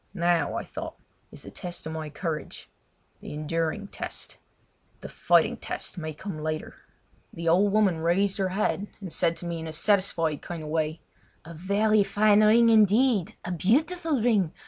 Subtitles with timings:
[0.15, 0.95] Now, I thought,
[1.31, 4.39] is the test of my courage—the enduring test:
[5.01, 6.73] the fighting test may come later!
[7.31, 10.69] The old woman raised her head and said to me in a satisfied kind of
[10.69, 11.01] way:
[11.45, 14.51] "A very fine ring, indeed—a beautiful ring!